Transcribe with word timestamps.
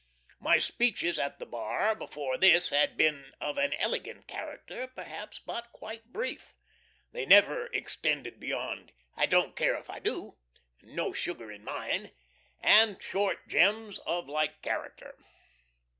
My 0.39 0.57
speeches 0.57 1.19
at 1.19 1.37
the 1.37 1.45
Bar 1.45 1.93
before 1.93 2.35
this 2.35 2.71
had 2.71 2.97
been 2.97 3.33
of 3.39 3.59
an 3.59 3.71
elegant 3.75 4.25
character, 4.27 4.87
perhaps, 4.87 5.37
but 5.37 5.71
quite 5.71 6.11
brief. 6.11 6.55
They 7.11 7.23
never 7.23 7.67
extended 7.67 8.39
beyond 8.39 8.93
"I 9.15 9.27
don't 9.27 9.55
care 9.55 9.75
if 9.77 9.91
I 9.91 9.99
do," 9.99 10.39
"No 10.81 11.13
sugar 11.13 11.51
in 11.51 11.63
mine," 11.63 12.13
And 12.61 12.99
short 12.99 13.47
gems 13.47 13.99
of 14.07 14.27
a 14.27 14.31
like 14.31 14.63
character. 14.63 15.19